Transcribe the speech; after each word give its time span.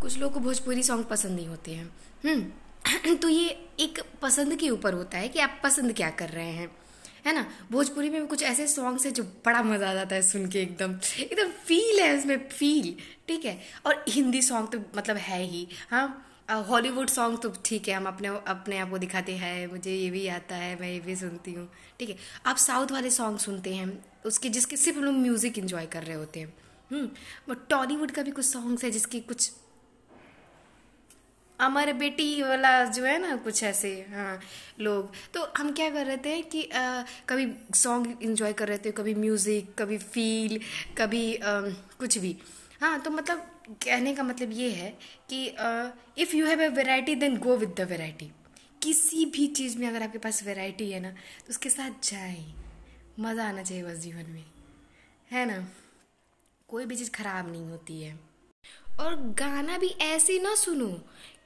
कुछ 0.00 0.18
लोग 0.18 0.32
को 0.32 0.40
भोजपुरी 0.40 0.82
सॉन्ग 0.82 1.04
पसंद 1.06 1.36
नहीं 1.36 1.48
होते 1.48 1.70
हैं। 1.70 1.90
हम्म 2.24 3.14
तो 3.22 3.28
ये 3.28 3.48
एक 3.80 4.00
पसंद 4.22 4.54
के 4.56 4.70
ऊपर 4.70 4.94
होता 4.94 5.18
है 5.18 5.28
कि 5.28 5.38
आप 5.38 5.60
पसंद 5.64 5.92
क्या 5.96 6.08
कर 6.10 6.28
रहे 6.28 6.50
हैं, 6.50 6.70
है 7.26 7.34
ना? 7.34 7.44
भोजपुरी 7.72 8.10
में 8.10 8.26
कुछ 8.26 8.42
ऐसे 8.42 8.66
सॉन्ग्स 8.66 9.04
हैं 9.06 9.12
जो 9.14 9.22
बड़ा 9.46 9.62
मज़ा 9.62 9.90
आ 9.90 9.94
जाता 9.94 10.14
है 10.14 10.22
सुन 10.22 10.48
के 10.48 10.62
एकदम। 10.62 10.94
एकदम 11.20 11.50
फील 11.66 12.00
है 12.00 12.16
उसमें 12.18 12.48
फील 12.48 12.94
ठीक 13.28 13.44
है? 13.44 13.58
और 13.86 14.04
हिंदी 14.08 14.42
सॉन्ग 14.42 14.68
तो 14.68 14.78
मतलब 14.96 15.16
है 15.18 15.42
ही 15.42 15.66
हाँ? 15.90 16.26
हॉलीवुड 16.68 17.08
सॉन्ग 17.08 17.38
तो 17.42 17.52
ठीक 17.64 17.88
है, 17.88 17.94
हम 17.94 18.06
अपने 18.06 18.28
अपने 18.28 18.78
आप 18.78 18.90
को 18.90 18.98
दिखाते 18.98 19.36
हैं, 19.36 19.66
मुझे 19.66 19.94
ये 19.94 20.10
भी 20.10 20.26
आता 20.28 20.56
है, 20.56 20.74
मैं 20.80 20.90
ये 20.90 20.98
भी 21.00 21.16
सुनती 21.16 21.52
हूँ, 21.52 21.68
ठीक 21.98 22.08
है? 22.08 22.16
आप 22.46 22.56
साउथ 22.56 22.92
वाले 22.92 23.10
सॉन्ग 23.10 23.38
सुनते 23.38 23.74
हैं, 23.74 24.04
उसके 24.26 24.48
जिसके, 24.48 24.76
सिर्फ़ 24.76 24.98
हम 24.98 25.04
लोग 25.04 25.14
म्यूज़िक 25.14 25.58
इन्जॉय 25.58 25.86
कर 25.86 26.02
रहे 26.02 26.16
होते 26.16 26.40
हैं। 26.40 26.52
हम्म 26.90 27.54
टॉलीवुड 27.70 28.10
का 28.10 28.22
भी 28.22 28.30
कुछ 28.30 28.44
सॉन्ग्स 28.44 28.84
है 28.84 28.90
जिसकी 28.90 29.20
कुछ 29.20 29.50
अमर 31.60 31.92
बेटी 31.92 32.42
वाला 32.42 32.72
जो 32.86 33.04
है 33.04 33.18
ना 33.18 33.36
कुछ 33.36 33.62
ऐसे 33.64 33.90
हाँ 34.10 34.38
लोग। 34.80 35.12
तो 35.34 35.44
हम 35.58 35.72
क्या 35.72 35.88
कर 35.90 36.06
रहे 36.06 36.16
थे 36.16 36.40
कि 36.42 36.62
आ, 36.64 37.02
कभी 37.28 37.46
सॉन्ग 37.76 38.22
इन्जॉय 38.22 38.52
कर 38.52 38.68
रहे 38.68 38.78
थे 38.78 38.90
कभी 38.92 39.14
म्यूज़िक 39.16 39.74
कभी 39.78 39.98
फील 39.98 40.58
कभी 40.98 41.34
आ, 41.34 41.60
कुछ 41.98 42.18
भी। 42.18 42.36
हाँ 42.80 42.98
तो 43.00 43.10
मतलब 43.10 43.46
कहने 43.84 44.14
का 44.14 44.22
मतलब 44.22 44.52
ये 44.52 44.70
है 44.70 44.90
कि 45.30 45.44
if 46.22 46.36
you 46.36 46.46
have 46.46 46.60
a 46.60 46.68
variety 46.70 47.14
then 47.14 47.36
go 47.38 47.56
with 47.56 47.74
the 47.78 47.88
variety 47.90 48.30
किसी 48.82 49.24
भी 49.26 49.46
चीज़ 49.48 49.76
में 49.78 49.86
अगर 49.88 50.02
आपके 50.02 50.18
पास 50.18 50.42
वेराइटी 50.44 50.90
है 50.90 51.00
ना 51.00 51.10
तो 51.10 51.50
उसके 51.50 51.70
साथ 51.70 52.10
जाए। 52.10 52.44
मज़ा 53.20 53.48
आना 53.48 53.62
चाहिए 53.62 53.84
बस 53.84 53.98
जीवन 53.98 54.30
में। 54.30 54.44
है 55.30 55.44
ना? 55.46 55.58
कोई 56.68 56.84
भी 56.86 56.96
चीज़ 56.96 57.10
ख़राब 57.10 57.50
नहीं 57.52 57.68
होती 57.68 58.00
है। 58.02 58.18
और 59.00 59.14
गाना 59.14 59.78
भी 59.78 59.88
ऐसे 60.00 60.38
ना 60.38 60.54
सुनो 60.54 60.86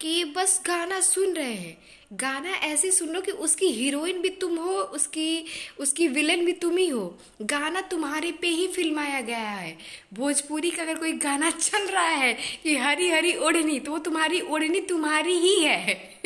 कि 0.00 0.24
बस 0.24 0.62
गाना 0.66 1.00
सुन 1.00 1.34
रहे 1.34 1.52
हैं। 1.52 1.76
गाना 2.12 2.50
ऐसे 2.50 2.90
सुन 2.90 3.08
लो 3.08 3.20
कि 3.20 3.30
उसकी 3.30 3.66
हीरोइन 3.66 4.22
भी 4.22 4.28
तुम 4.28 4.56
हो 4.58 4.70
उसकी 4.70 5.44
उसकी 5.78 6.08
विलन 6.08 6.44
भी 6.44 6.52
तुम 6.52 6.76
ही 6.76 6.88
हो। 6.88 7.18
गाना 7.42 7.80
तुम्हारे 7.80 8.32
पे 8.32 8.48
ही 8.48 8.68
फिल्माया 8.68 9.20
गया 9.20 9.38
है। 9.38 9.78
भोजपुरी 10.14 10.70
का 10.70 10.82
अगर 10.82 10.94
कोई 10.94 11.12
गाना 11.12 11.50
चल 11.60 11.86
रहा 11.86 12.08
है 12.08 12.32
कि 12.62 12.76
हरी 12.76 13.10
हरी 13.10 13.36
ओढ़नी 13.36 13.80
तो 13.80 13.92
वो 13.92 13.98
तुम्हारी 13.98 14.40
ओढ़नी 14.40 14.80
तुम्हारी 14.80 15.38
ही 15.38 15.64
है। 15.64 15.94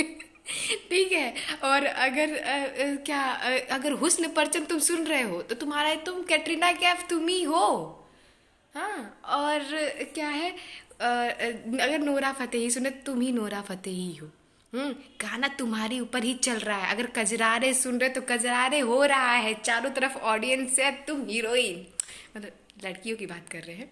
ठीक 0.91 1.13
है? 1.13 1.35
और 1.65 1.85
अगर 1.85 2.39
आ, 2.39 2.57
आ, 2.57 2.95
क्या 2.95 3.21
आ, 3.21 3.59
अगर 3.77 3.93
हुस्न 3.93 4.29
परचम 4.29 4.65
तुम 4.65 4.79
सुन 4.79 5.05
रहे 5.05 5.23
हो 5.23 5.43
तो 5.43 5.55
तुम्हारा 5.55 5.95
तुम 5.95 6.23
कैटरीना 6.23 6.73
कैफ 6.73 7.07
तुम 7.11 7.29
ही 7.29 7.43
हो। 7.43 7.95
हाँ 8.75 9.21
और 9.35 9.61
क्या 10.15 10.29
है? 10.29 10.51
अगर 11.01 11.99
नोरा 11.99 12.33
फतेही, 12.33 12.71
सुने, 12.71 12.91
तुम 12.91 13.21
ही 13.21 13.33
नोरा 13.33 13.61
फतेही 13.63 14.15
हो। 14.17 14.27
हम्म 14.73 14.93
गाना 15.21 15.49
तुम्हारे 15.49 15.99
ऊपर 16.01 16.25
ही 16.25 16.35
चल 16.37 16.59
रहा 16.59 16.79
है। 16.79 16.95
अगर 16.95 17.07
कजरारे 17.17 17.73
सुन 17.75 17.99
रहे 17.99 18.09
तो 18.11 18.21
कजरारे 18.29 18.79
हो 18.81 19.05
रहा 19.05 19.33
है। 19.35 19.55
चारों 19.55 19.91
तरफ़ 19.91 20.17
ऑडियंस 20.17 20.79
है, 20.79 20.91
तुम 21.05 21.25
हीरोइन 21.27 21.87
मतलब 22.37 22.53
लड़कियों 22.85 23.17
की 23.17 23.27
बात 23.27 23.49
कर 23.51 23.61
रहे 23.61 23.77
हैं। 23.77 23.91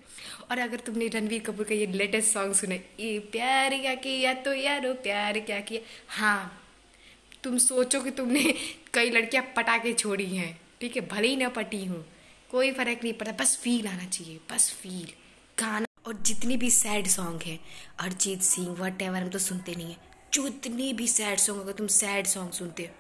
और 0.51 0.59
अगर 0.59 0.81
तुमने 0.81 1.07
रणवीर 1.09 1.43
कपूर 1.43 1.67
का 1.67 1.75
ये 1.75 1.87
लेटेस्ट 1.87 2.33
सॉन्ग 2.33 2.55
सुने, 2.55 2.81
ये 3.01 3.19
प्यार 3.33 3.79
क्या 3.79 3.95
किया 3.97 4.35
तो 4.35 4.53
यारो 4.55 4.93
प्यार 5.03 5.39
क्या 5.41 5.61
किया? 5.61 5.81
हाँ 6.09 6.63
तुम 7.45 7.57
सोचो 7.61 8.01
कि 8.01 8.11
तुमने 8.11 8.43
कई 8.95 9.11
लड़कियाँ 9.11 9.45
पटा 9.57 9.77
के 9.79 9.93
छोड़ी 9.95 10.27
हैं। 10.27 10.59
ठीक 10.81 10.97
है, 10.97 11.07
भले 11.09 11.29
ही 11.29 11.37
ना 11.37 11.49
पटी 11.51 11.85
हूँ। 11.85 12.05
कोई 12.57 12.73
फ़र्क 12.73 13.01
नहीं 13.03 13.13
पड़ता। 13.13 13.33
बस 13.33 13.57
फील 13.57 13.87
आना 13.87 14.05
चाहिए, 14.05 14.41
बस 14.53 14.73
फील 14.73 15.09
गाना 15.59 15.87
और 16.07 16.15
जितने 16.23 16.57
भी 16.57 16.71
सैड 16.71 17.07
सॉन्ग 17.07 17.43
हैं, 17.43 17.61
अरिजीत 17.99 18.43
सिंह 18.43 18.69
वट 18.69 19.03
एवर 19.03 19.23
हम 19.23 19.29
तो 19.29 19.39
सुनते 19.39 19.75
नहीं 19.75 19.87
हैं। 19.87 19.97
जो 20.35 20.47
इतने 20.47 20.93
भी 20.93 21.09
सैड 21.09 21.39
सॉन्ग 21.39 21.61
अगर 21.61 21.73
तुम 21.73 21.87
सैड 21.87 22.27
सॉन्ग 22.27 22.53
सुनते 22.53 22.83
हो, 22.83 22.95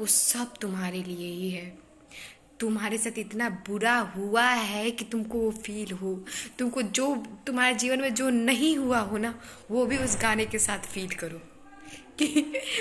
वो 0.00 0.06
सब 0.06 0.56
तुम्हारे 0.56 1.02
लिए 1.02 1.32
ही 1.32 1.50
है। 1.50 1.78
तुम्हारे 2.60 2.98
साथ 2.98 3.18
इतना 3.18 3.48
बुरा 3.48 3.98
हुआ 3.98 4.44
है 4.44 4.90
कि 4.90 5.04
तुमको 5.04 5.38
वो 5.38 5.50
फील 5.50 5.92
हो। 5.92 6.24
तुमको 6.58 6.82
जो, 6.82 7.16
तुम्हारे 7.46 7.74
जीवन 7.74 8.00
में 8.00 8.14
जो 8.14 8.30
नहीं 8.30 8.76
हुआ 8.76 8.98
हो 8.98 9.18
ना, 9.18 9.42
वो 9.70 9.86
भी 9.86 9.96
उस 9.96 10.16
गाने 10.22 10.46
के 10.46 10.58
साथ 10.58 10.78
फील 10.78 11.08
करो। 11.08 11.38
कि 12.18 12.40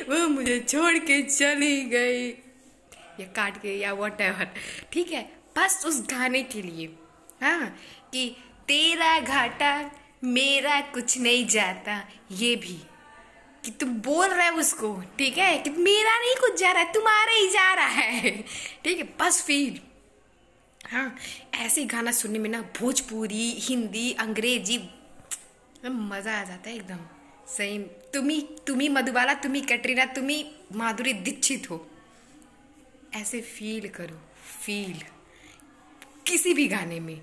वो 0.10 0.28
मुझे 0.28 0.60
छोड़ 0.60 0.98
के 0.98 1.24
चली 1.24 1.82
गई। 1.82 2.30
या 3.20 3.26
काट 3.26 3.62
के, 3.62 3.80
या 3.80 3.94
वट 3.94 4.22
एवर 4.22 4.52
ठीक 4.92 5.12
है? 5.12 5.39
बस 5.60 5.86
उस 5.86 6.02
गाने 6.02 6.44
के 6.44 6.62
लिए। 6.62 6.96
हाँ 7.42 7.78
कि 8.12 8.36
तेरा 8.68 9.20
घाटा 9.20 9.92
मेरा 10.24 10.82
कुछ 10.82 11.18
नहीं 11.18 11.48
जाता, 11.48 12.08
ये 12.32 12.56
भी। 12.56 12.82
कि 13.66 13.72
तुम 13.72 13.90
बोल 13.90 14.28
रहे 14.28 14.48
हो 14.48 14.58
उसको, 14.58 15.04
ठीक 15.18 15.38
है? 15.38 15.58
कि 15.58 15.70
मेरा 15.70 16.20
नहीं 16.20 16.36
कुछ 16.36 16.60
जा 16.60 16.72
रहा 16.72 16.84
है 16.84 16.94
तुम्हारा 16.94 17.32
ही 17.32 17.50
जा 17.50 17.74
रहा 17.74 17.86
है। 17.86 18.32
ठीक 18.84 18.98
है, 18.98 19.04
बस 19.04 19.44
फील 19.44 19.80
हाँ 20.92 21.16
ऐसे 21.56 21.86
गाना 21.86 22.12
सुनने 22.12 22.40
में 22.40 22.50
ना 22.50 22.62
भोजपुरी, 22.62 23.52
हिंदी, 23.52 24.14
अंग्रेज़ी 24.14 24.90
मज़ा 25.86 26.42
आ 26.42 26.44
जाता 26.44 26.70
है 26.70 26.76
एकदम। 26.76 27.00
सही 27.48 27.80
तुम्ही 28.14 28.50
तुम्ही 28.68 28.90
मधुबाला 28.90 29.34
तुम्ही 29.34 29.62
कटरीना 29.62 30.06
तुम्ही 30.06 30.52
माधुरी 30.76 31.14
दीक्षित 31.14 31.70
हो। 31.70 31.88
ऐसे 33.16 33.42
फील 33.42 33.88
करो 33.90 34.22
फील 34.66 35.19
किसी 36.30 36.54
भी 36.54 36.68
गाने 36.68 37.00
में। 37.00 37.22